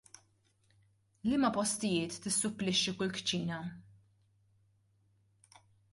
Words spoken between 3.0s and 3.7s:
kċina?